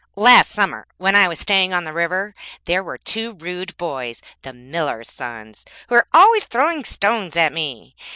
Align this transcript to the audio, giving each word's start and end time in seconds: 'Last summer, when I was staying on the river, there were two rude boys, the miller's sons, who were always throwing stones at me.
'Last 0.15 0.49
summer, 0.49 0.87
when 0.97 1.15
I 1.15 1.27
was 1.27 1.37
staying 1.39 1.73
on 1.75 1.83
the 1.83 1.93
river, 1.93 2.33
there 2.65 2.83
were 2.83 2.97
two 2.97 3.33
rude 3.35 3.77
boys, 3.77 4.19
the 4.41 4.51
miller's 4.51 5.11
sons, 5.11 5.63
who 5.89 5.93
were 5.93 6.07
always 6.11 6.45
throwing 6.45 6.83
stones 6.83 7.35
at 7.35 7.53
me. 7.53 7.95